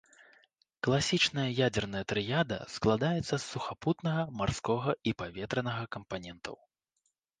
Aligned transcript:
Класічная 0.85 1.45
ядзерная 1.67 2.01
трыяда 2.13 2.57
складаецца 2.75 3.27
з 3.27 3.39
сухапутнага, 3.51 4.21
марскога 4.41 4.91
і 5.13 5.15
паветранага 5.21 5.83
кампанентаў. 5.99 6.55